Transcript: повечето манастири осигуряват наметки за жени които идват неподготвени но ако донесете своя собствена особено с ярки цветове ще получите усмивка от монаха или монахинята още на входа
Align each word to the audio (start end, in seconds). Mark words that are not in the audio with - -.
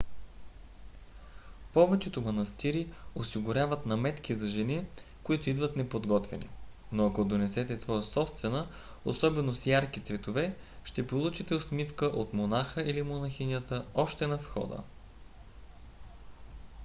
повечето 1.73 2.21
манастири 2.21 2.89
осигуряват 3.15 3.85
наметки 3.85 4.35
за 4.35 4.47
жени 4.47 4.85
които 5.23 5.49
идват 5.49 5.75
неподготвени 5.75 6.49
но 6.91 7.07
ако 7.07 7.25
донесете 7.25 7.77
своя 7.77 8.03
собствена 8.03 8.67
особено 9.05 9.53
с 9.53 9.65
ярки 9.67 9.99
цветове 9.99 10.55
ще 10.83 11.07
получите 11.07 11.55
усмивка 11.55 12.05
от 12.05 12.33
монаха 12.33 12.81
или 12.81 13.03
монахинята 13.03 13.85
още 13.95 14.27
на 14.27 14.37
входа 14.37 14.83